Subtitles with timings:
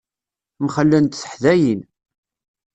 [0.65, 1.81] Mxellent teḥdayin.